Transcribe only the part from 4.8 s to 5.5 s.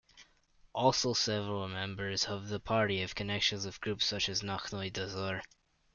Dozor.